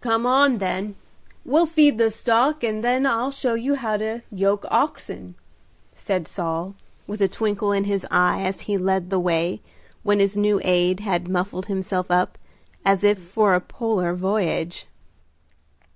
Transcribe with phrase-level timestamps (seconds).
[0.00, 0.94] "Come on, then;
[1.44, 5.34] we'll feed the stock, and then I'll show you how to yoke oxen,"
[5.92, 6.76] said Saul,
[7.08, 9.60] with a twinkle in his eye as he led the way,
[10.04, 12.38] when his new aide had muffled himself up
[12.84, 14.86] as if for a polar voyage.